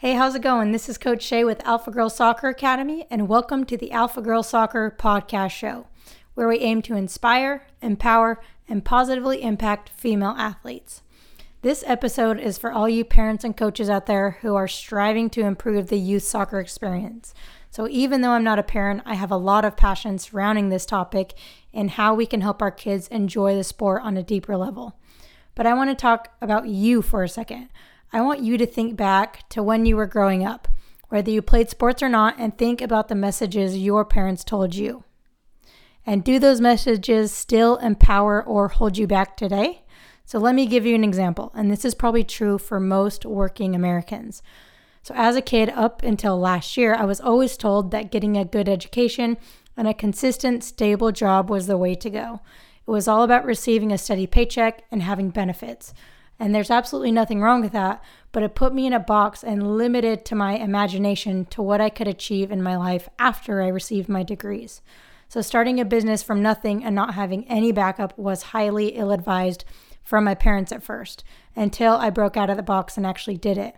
Hey, 0.00 0.14
how's 0.14 0.34
it 0.34 0.40
going? 0.40 0.72
This 0.72 0.88
is 0.88 0.96
Coach 0.96 1.22
Shay 1.22 1.44
with 1.44 1.62
Alpha 1.66 1.90
Girl 1.90 2.08
Soccer 2.08 2.48
Academy, 2.48 3.06
and 3.10 3.28
welcome 3.28 3.66
to 3.66 3.76
the 3.76 3.92
Alpha 3.92 4.22
Girl 4.22 4.42
Soccer 4.42 4.96
Podcast 4.98 5.50
Show, 5.50 5.88
where 6.32 6.48
we 6.48 6.58
aim 6.60 6.80
to 6.80 6.96
inspire, 6.96 7.66
empower, 7.82 8.40
and 8.66 8.82
positively 8.82 9.42
impact 9.42 9.90
female 9.90 10.34
athletes. 10.38 11.02
This 11.60 11.84
episode 11.86 12.40
is 12.40 12.56
for 12.56 12.72
all 12.72 12.88
you 12.88 13.04
parents 13.04 13.44
and 13.44 13.54
coaches 13.54 13.90
out 13.90 14.06
there 14.06 14.38
who 14.40 14.54
are 14.54 14.66
striving 14.66 15.28
to 15.28 15.42
improve 15.42 15.88
the 15.88 15.98
youth 15.98 16.22
soccer 16.22 16.60
experience. 16.60 17.34
So, 17.70 17.86
even 17.86 18.22
though 18.22 18.30
I'm 18.30 18.42
not 18.42 18.58
a 18.58 18.62
parent, 18.62 19.02
I 19.04 19.16
have 19.16 19.30
a 19.30 19.36
lot 19.36 19.66
of 19.66 19.76
passion 19.76 20.16
surrounding 20.16 20.70
this 20.70 20.86
topic 20.86 21.34
and 21.74 21.90
how 21.90 22.14
we 22.14 22.24
can 22.24 22.40
help 22.40 22.62
our 22.62 22.70
kids 22.70 23.06
enjoy 23.08 23.54
the 23.54 23.64
sport 23.64 24.00
on 24.02 24.16
a 24.16 24.22
deeper 24.22 24.56
level. 24.56 24.96
But 25.54 25.66
I 25.66 25.74
want 25.74 25.90
to 25.90 25.94
talk 25.94 26.32
about 26.40 26.68
you 26.68 27.02
for 27.02 27.22
a 27.22 27.28
second. 27.28 27.68
I 28.12 28.20
want 28.22 28.40
you 28.40 28.58
to 28.58 28.66
think 28.66 28.96
back 28.96 29.48
to 29.50 29.62
when 29.62 29.86
you 29.86 29.96
were 29.96 30.06
growing 30.06 30.44
up, 30.44 30.66
whether 31.10 31.30
you 31.30 31.42
played 31.42 31.70
sports 31.70 32.02
or 32.02 32.08
not, 32.08 32.34
and 32.38 32.56
think 32.56 32.80
about 32.80 33.08
the 33.08 33.14
messages 33.14 33.78
your 33.78 34.04
parents 34.04 34.42
told 34.42 34.74
you. 34.74 35.04
And 36.04 36.24
do 36.24 36.38
those 36.38 36.60
messages 36.60 37.30
still 37.30 37.76
empower 37.76 38.42
or 38.42 38.68
hold 38.68 38.98
you 38.98 39.06
back 39.06 39.36
today? 39.36 39.82
So, 40.24 40.38
let 40.38 40.54
me 40.54 40.66
give 40.66 40.86
you 40.86 40.94
an 40.94 41.04
example, 41.04 41.52
and 41.54 41.70
this 41.70 41.84
is 41.84 41.94
probably 41.94 42.24
true 42.24 42.58
for 42.58 42.80
most 42.80 43.24
working 43.24 43.74
Americans. 43.74 44.42
So, 45.02 45.14
as 45.16 45.36
a 45.36 45.42
kid, 45.42 45.70
up 45.70 46.02
until 46.02 46.38
last 46.38 46.76
year, 46.76 46.94
I 46.94 47.04
was 47.04 47.20
always 47.20 47.56
told 47.56 47.90
that 47.90 48.10
getting 48.10 48.36
a 48.36 48.44
good 48.44 48.68
education 48.68 49.38
and 49.76 49.88
a 49.88 49.94
consistent, 49.94 50.62
stable 50.62 51.12
job 51.12 51.48
was 51.48 51.66
the 51.66 51.78
way 51.78 51.94
to 51.96 52.10
go. 52.10 52.40
It 52.86 52.90
was 52.90 53.08
all 53.08 53.22
about 53.22 53.44
receiving 53.44 53.92
a 53.92 53.98
steady 53.98 54.26
paycheck 54.26 54.82
and 54.90 55.02
having 55.02 55.30
benefits. 55.30 55.94
And 56.40 56.54
there's 56.54 56.70
absolutely 56.70 57.12
nothing 57.12 57.42
wrong 57.42 57.60
with 57.60 57.72
that, 57.72 58.02
but 58.32 58.42
it 58.42 58.54
put 58.54 58.72
me 58.72 58.86
in 58.86 58.94
a 58.94 58.98
box 58.98 59.44
and 59.44 59.76
limited 59.76 60.24
to 60.24 60.34
my 60.34 60.54
imagination 60.54 61.44
to 61.46 61.60
what 61.60 61.82
I 61.82 61.90
could 61.90 62.08
achieve 62.08 62.50
in 62.50 62.62
my 62.62 62.76
life 62.76 63.10
after 63.18 63.60
I 63.60 63.68
received 63.68 64.08
my 64.08 64.22
degrees. 64.22 64.80
So, 65.28 65.42
starting 65.42 65.78
a 65.78 65.84
business 65.84 66.22
from 66.22 66.40
nothing 66.40 66.82
and 66.82 66.94
not 66.94 67.12
having 67.12 67.46
any 67.46 67.72
backup 67.72 68.16
was 68.18 68.54
highly 68.54 68.88
ill 68.96 69.12
advised 69.12 69.66
from 70.02 70.24
my 70.24 70.34
parents 70.34 70.72
at 70.72 70.82
first 70.82 71.22
until 71.54 71.92
I 71.92 72.08
broke 72.08 72.38
out 72.38 72.48
of 72.48 72.56
the 72.56 72.62
box 72.62 72.96
and 72.96 73.06
actually 73.06 73.36
did 73.36 73.58
it. 73.58 73.76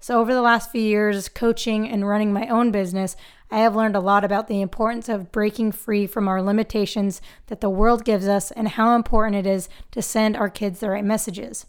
So, 0.00 0.20
over 0.20 0.34
the 0.34 0.42
last 0.42 0.72
few 0.72 0.82
years, 0.82 1.28
coaching 1.28 1.88
and 1.88 2.08
running 2.08 2.32
my 2.32 2.48
own 2.48 2.72
business, 2.72 3.16
I 3.52 3.60
have 3.60 3.76
learned 3.76 3.94
a 3.94 4.00
lot 4.00 4.24
about 4.24 4.48
the 4.48 4.60
importance 4.60 5.08
of 5.08 5.30
breaking 5.30 5.72
free 5.72 6.08
from 6.08 6.26
our 6.26 6.42
limitations 6.42 7.22
that 7.46 7.60
the 7.60 7.70
world 7.70 8.04
gives 8.04 8.26
us 8.26 8.50
and 8.50 8.66
how 8.66 8.96
important 8.96 9.36
it 9.36 9.48
is 9.48 9.68
to 9.92 10.02
send 10.02 10.36
our 10.36 10.50
kids 10.50 10.80
the 10.80 10.90
right 10.90 11.04
messages. 11.04 11.66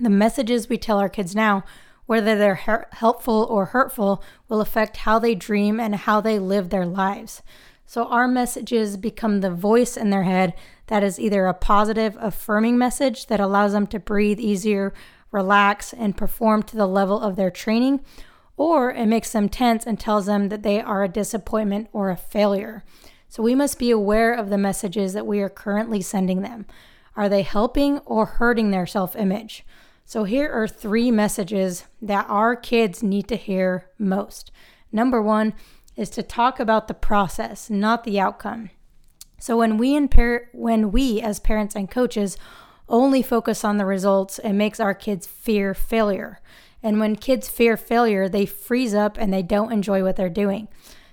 The 0.00 0.10
messages 0.10 0.68
we 0.68 0.78
tell 0.78 0.98
our 0.98 1.08
kids 1.08 1.34
now, 1.34 1.64
whether 2.06 2.36
they're 2.36 2.86
helpful 2.92 3.46
or 3.50 3.66
hurtful, 3.66 4.22
will 4.48 4.60
affect 4.60 4.98
how 4.98 5.18
they 5.18 5.34
dream 5.34 5.80
and 5.80 5.94
how 5.94 6.20
they 6.20 6.38
live 6.38 6.70
their 6.70 6.86
lives. 6.86 7.42
So 7.84 8.04
our 8.04 8.28
messages 8.28 8.96
become 8.96 9.40
the 9.40 9.50
voice 9.50 9.96
in 9.96 10.10
their 10.10 10.22
head 10.22 10.54
that 10.86 11.02
is 11.02 11.18
either 11.18 11.46
a 11.46 11.54
positive, 11.54 12.16
affirming 12.20 12.78
message 12.78 13.26
that 13.26 13.40
allows 13.40 13.72
them 13.72 13.86
to 13.88 13.98
breathe 13.98 14.38
easier, 14.38 14.92
relax, 15.32 15.92
and 15.92 16.16
perform 16.16 16.62
to 16.64 16.76
the 16.76 16.86
level 16.86 17.20
of 17.20 17.36
their 17.36 17.50
training, 17.50 18.00
or 18.56 18.92
it 18.92 19.06
makes 19.06 19.32
them 19.32 19.48
tense 19.48 19.86
and 19.86 19.98
tells 19.98 20.26
them 20.26 20.48
that 20.48 20.62
they 20.62 20.80
are 20.80 21.02
a 21.02 21.08
disappointment 21.08 21.88
or 21.92 22.10
a 22.10 22.16
failure. 22.16 22.84
So 23.28 23.42
we 23.42 23.54
must 23.54 23.78
be 23.78 23.90
aware 23.90 24.32
of 24.32 24.48
the 24.48 24.58
messages 24.58 25.12
that 25.14 25.26
we 25.26 25.40
are 25.40 25.48
currently 25.48 26.02
sending 26.02 26.42
them. 26.42 26.66
Are 27.16 27.28
they 27.28 27.42
helping 27.42 27.98
or 28.00 28.26
hurting 28.26 28.70
their 28.70 28.86
self 28.86 29.16
image? 29.16 29.64
So, 30.08 30.24
here 30.24 30.50
are 30.50 30.66
three 30.66 31.10
messages 31.10 31.84
that 32.00 32.24
our 32.30 32.56
kids 32.56 33.02
need 33.02 33.28
to 33.28 33.36
hear 33.36 33.90
most. 33.98 34.50
Number 34.90 35.20
one 35.20 35.52
is 35.96 36.08
to 36.08 36.22
talk 36.22 36.58
about 36.58 36.88
the 36.88 36.94
process, 36.94 37.68
not 37.68 38.04
the 38.04 38.18
outcome. 38.18 38.70
So, 39.38 39.58
when 39.58 39.76
we, 39.76 39.94
when 40.54 40.92
we 40.92 41.20
as 41.20 41.40
parents 41.40 41.76
and 41.76 41.90
coaches 41.90 42.38
only 42.88 43.20
focus 43.20 43.64
on 43.64 43.76
the 43.76 43.84
results, 43.84 44.38
it 44.38 44.54
makes 44.54 44.80
our 44.80 44.94
kids 44.94 45.26
fear 45.26 45.74
failure. 45.74 46.40
And 46.82 46.98
when 46.98 47.14
kids 47.14 47.50
fear 47.50 47.76
failure, 47.76 48.30
they 48.30 48.46
freeze 48.46 48.94
up 48.94 49.18
and 49.18 49.30
they 49.30 49.42
don't 49.42 49.72
enjoy 49.72 50.02
what 50.02 50.16
they're 50.16 50.30
doing. 50.30 50.68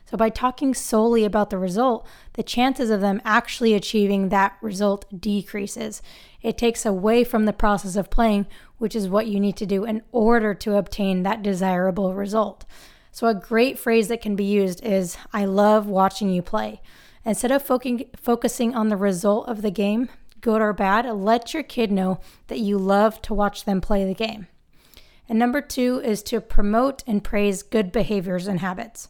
So, 0.05 0.17
by 0.17 0.29
talking 0.29 0.73
solely 0.75 1.25
about 1.25 1.49
the 1.49 1.57
result, 1.57 2.05
the 2.33 2.43
chances 2.43 2.91
of 2.91 3.01
them 3.01 3.21
actually 3.25 3.73
achieving 3.73 4.29
that 4.29 4.55
result 4.61 5.05
decreases. 5.19 6.01
It 6.43 6.59
takes 6.59 6.85
away 6.85 7.23
from 7.23 7.45
the 7.45 7.53
process 7.53 7.95
of 7.95 8.11
playing, 8.11 8.45
which 8.77 8.95
is 8.95 9.09
what 9.09 9.25
you 9.25 9.39
need 9.39 9.57
to 9.57 9.65
do 9.65 9.83
in 9.83 10.03
order 10.11 10.53
to 10.53 10.77
obtain 10.77 11.23
that 11.23 11.41
desirable 11.41 12.13
result. 12.13 12.65
So, 13.11 13.27
a 13.27 13.33
great 13.33 13.79
phrase 13.79 14.07
that 14.09 14.21
can 14.21 14.35
be 14.35 14.43
used 14.43 14.83
is 14.85 15.17
I 15.33 15.45
love 15.45 15.87
watching 15.87 16.29
you 16.29 16.43
play. 16.43 16.81
Instead 17.25 17.51
of 17.51 17.63
fo- 17.63 17.79
focusing 18.15 18.75
on 18.75 18.89
the 18.89 18.97
result 18.97 19.47
of 19.47 19.63
the 19.63 19.71
game, 19.71 20.09
good 20.41 20.61
or 20.61 20.73
bad, 20.73 21.11
let 21.11 21.55
your 21.55 21.63
kid 21.63 21.91
know 21.91 22.19
that 22.47 22.59
you 22.59 22.77
love 22.77 23.19
to 23.23 23.33
watch 23.33 23.65
them 23.65 23.81
play 23.81 24.05
the 24.05 24.13
game. 24.13 24.47
And 25.27 25.39
number 25.39 25.61
two 25.61 25.99
is 26.03 26.21
to 26.23 26.39
promote 26.39 27.03
and 27.07 27.23
praise 27.23 27.63
good 27.63 27.91
behaviors 27.91 28.45
and 28.45 28.59
habits. 28.59 29.09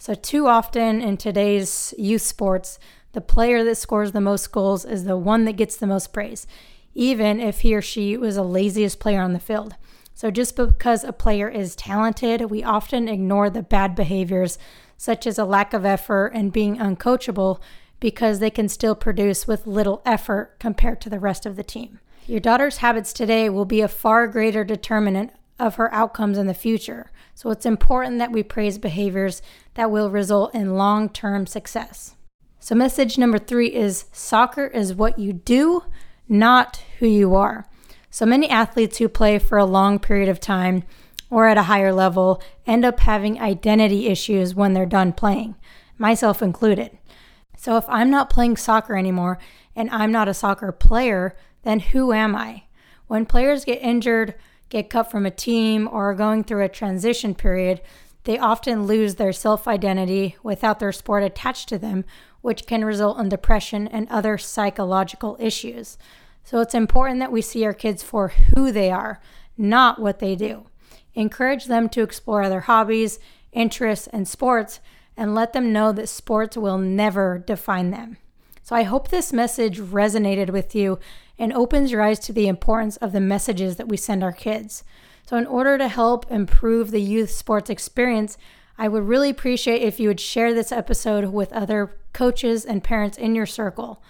So, 0.00 0.14
too 0.14 0.46
often 0.46 1.02
in 1.02 1.16
today's 1.16 1.92
youth 1.98 2.22
sports, 2.22 2.78
the 3.12 3.20
player 3.20 3.64
that 3.64 3.74
scores 3.74 4.12
the 4.12 4.20
most 4.20 4.52
goals 4.52 4.84
is 4.84 5.04
the 5.04 5.16
one 5.16 5.44
that 5.44 5.56
gets 5.56 5.76
the 5.76 5.88
most 5.88 6.12
praise, 6.12 6.46
even 6.94 7.40
if 7.40 7.60
he 7.60 7.74
or 7.74 7.82
she 7.82 8.16
was 8.16 8.36
the 8.36 8.44
laziest 8.44 9.00
player 9.00 9.20
on 9.20 9.32
the 9.32 9.40
field. 9.40 9.74
So, 10.14 10.30
just 10.30 10.54
because 10.54 11.02
a 11.02 11.12
player 11.12 11.48
is 11.48 11.74
talented, 11.74 12.42
we 12.42 12.62
often 12.62 13.08
ignore 13.08 13.50
the 13.50 13.62
bad 13.62 13.96
behaviors, 13.96 14.56
such 14.96 15.26
as 15.26 15.36
a 15.36 15.44
lack 15.44 15.74
of 15.74 15.84
effort 15.84 16.28
and 16.28 16.52
being 16.52 16.76
uncoachable, 16.78 17.60
because 17.98 18.38
they 18.38 18.50
can 18.50 18.68
still 18.68 18.94
produce 18.94 19.48
with 19.48 19.66
little 19.66 20.00
effort 20.06 20.54
compared 20.60 21.00
to 21.00 21.10
the 21.10 21.18
rest 21.18 21.44
of 21.44 21.56
the 21.56 21.64
team. 21.64 21.98
Your 22.28 22.40
daughter's 22.40 22.78
habits 22.78 23.12
today 23.12 23.50
will 23.50 23.64
be 23.64 23.80
a 23.80 23.88
far 23.88 24.28
greater 24.28 24.62
determinant 24.62 25.32
of 25.58 25.74
her 25.74 25.92
outcomes 25.92 26.38
in 26.38 26.46
the 26.46 26.54
future. 26.54 27.10
So, 27.38 27.50
it's 27.50 27.64
important 27.66 28.18
that 28.18 28.32
we 28.32 28.42
praise 28.42 28.78
behaviors 28.78 29.42
that 29.74 29.92
will 29.92 30.10
result 30.10 30.56
in 30.56 30.74
long 30.74 31.08
term 31.08 31.46
success. 31.46 32.16
So, 32.58 32.74
message 32.74 33.16
number 33.16 33.38
three 33.38 33.68
is 33.68 34.06
soccer 34.10 34.66
is 34.66 34.92
what 34.92 35.20
you 35.20 35.32
do, 35.32 35.84
not 36.28 36.82
who 36.98 37.06
you 37.06 37.36
are. 37.36 37.68
So, 38.10 38.26
many 38.26 38.50
athletes 38.50 38.98
who 38.98 39.08
play 39.08 39.38
for 39.38 39.56
a 39.56 39.64
long 39.64 40.00
period 40.00 40.28
of 40.28 40.40
time 40.40 40.82
or 41.30 41.46
at 41.46 41.56
a 41.56 41.70
higher 41.70 41.92
level 41.92 42.42
end 42.66 42.84
up 42.84 42.98
having 42.98 43.40
identity 43.40 44.08
issues 44.08 44.56
when 44.56 44.72
they're 44.72 44.84
done 44.84 45.12
playing, 45.12 45.54
myself 45.96 46.42
included. 46.42 46.98
So, 47.56 47.76
if 47.76 47.84
I'm 47.88 48.10
not 48.10 48.30
playing 48.30 48.56
soccer 48.56 48.96
anymore 48.96 49.38
and 49.76 49.88
I'm 49.90 50.10
not 50.10 50.26
a 50.26 50.34
soccer 50.34 50.72
player, 50.72 51.36
then 51.62 51.78
who 51.78 52.12
am 52.12 52.34
I? 52.34 52.64
When 53.06 53.26
players 53.26 53.64
get 53.64 53.80
injured, 53.80 54.34
get 54.68 54.90
cut 54.90 55.10
from 55.10 55.26
a 55.26 55.30
team, 55.30 55.88
or 55.90 56.10
are 56.10 56.14
going 56.14 56.44
through 56.44 56.64
a 56.64 56.68
transition 56.68 57.34
period, 57.34 57.80
they 58.24 58.38
often 58.38 58.86
lose 58.86 59.14
their 59.14 59.32
self 59.32 59.66
identity 59.66 60.36
without 60.42 60.78
their 60.78 60.92
sport 60.92 61.22
attached 61.22 61.68
to 61.70 61.78
them, 61.78 62.04
which 62.40 62.66
can 62.66 62.84
result 62.84 63.18
in 63.18 63.28
depression 63.28 63.88
and 63.88 64.08
other 64.08 64.36
psychological 64.36 65.36
issues. 65.40 65.96
So 66.44 66.60
it's 66.60 66.74
important 66.74 67.20
that 67.20 67.32
we 67.32 67.42
see 67.42 67.64
our 67.64 67.72
kids 67.72 68.02
for 68.02 68.28
who 68.28 68.72
they 68.72 68.90
are, 68.90 69.20
not 69.56 69.98
what 69.98 70.18
they 70.18 70.34
do. 70.34 70.66
Encourage 71.14 71.66
them 71.66 71.88
to 71.90 72.02
explore 72.02 72.42
other 72.42 72.60
hobbies, 72.60 73.18
interests, 73.52 74.06
and 74.08 74.26
sports, 74.28 74.80
and 75.16 75.34
let 75.34 75.52
them 75.52 75.72
know 75.72 75.92
that 75.92 76.08
sports 76.08 76.56
will 76.56 76.78
never 76.78 77.38
define 77.38 77.90
them. 77.90 78.18
So 78.68 78.76
I 78.76 78.82
hope 78.82 79.08
this 79.08 79.32
message 79.32 79.80
resonated 79.80 80.50
with 80.50 80.74
you 80.74 80.98
and 81.38 81.54
opens 81.54 81.90
your 81.90 82.02
eyes 82.02 82.18
to 82.18 82.34
the 82.34 82.48
importance 82.48 82.98
of 82.98 83.12
the 83.12 83.18
messages 83.18 83.76
that 83.76 83.88
we 83.88 83.96
send 83.96 84.22
our 84.22 84.30
kids. 84.30 84.84
So, 85.26 85.38
in 85.38 85.46
order 85.46 85.78
to 85.78 85.88
help 85.88 86.30
improve 86.30 86.90
the 86.90 87.00
youth 87.00 87.30
sports 87.30 87.70
experience, 87.70 88.36
I 88.76 88.88
would 88.88 89.04
really 89.04 89.30
appreciate 89.30 89.80
if 89.80 89.98
you 89.98 90.08
would 90.08 90.20
share 90.20 90.52
this 90.52 90.70
episode 90.70 91.32
with 91.32 91.50
other 91.54 91.96
coaches 92.12 92.66
and 92.66 92.84
parents 92.84 93.16
in 93.16 93.34
your 93.34 93.46
circle. 93.46 94.02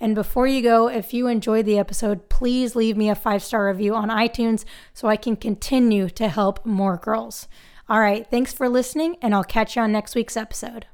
And 0.00 0.16
before 0.16 0.48
you 0.48 0.60
go, 0.60 0.88
if 0.88 1.14
you 1.14 1.28
enjoyed 1.28 1.64
the 1.64 1.78
episode, 1.78 2.28
please 2.28 2.74
leave 2.74 2.96
me 2.96 3.10
a 3.10 3.14
five 3.14 3.44
star 3.44 3.68
review 3.68 3.94
on 3.94 4.08
iTunes 4.08 4.64
so 4.92 5.06
I 5.06 5.14
can 5.14 5.36
continue 5.36 6.08
to 6.10 6.26
help 6.26 6.66
more 6.66 6.96
girls. 6.96 7.46
All 7.88 8.00
right, 8.00 8.26
thanks 8.28 8.52
for 8.52 8.68
listening, 8.68 9.18
and 9.22 9.36
I'll 9.36 9.44
catch 9.44 9.76
you 9.76 9.82
on 9.82 9.92
next 9.92 10.16
week's 10.16 10.36
episode. 10.36 10.86